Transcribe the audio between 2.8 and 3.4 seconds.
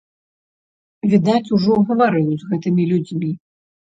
людзьмі.